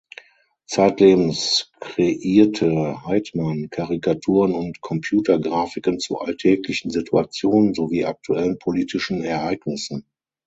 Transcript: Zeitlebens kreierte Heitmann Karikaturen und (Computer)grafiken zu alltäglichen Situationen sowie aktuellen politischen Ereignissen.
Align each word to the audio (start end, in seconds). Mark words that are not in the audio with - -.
Zeitlebens 0.65 1.71
kreierte 1.79 3.03
Heitmann 3.05 3.69
Karikaturen 3.69 4.55
und 4.55 4.81
(Computer)grafiken 4.81 5.99
zu 5.99 6.17
alltäglichen 6.19 6.89
Situationen 6.89 7.75
sowie 7.75 8.05
aktuellen 8.05 8.57
politischen 8.57 9.23
Ereignissen. 9.23 10.07